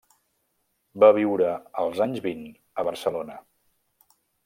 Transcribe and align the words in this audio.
Va 1.03 1.09
viure 1.17 1.53
als 1.83 2.03
anys 2.07 2.25
vint 2.27 2.43
a 2.53 2.89
Barcelona. 2.91 3.41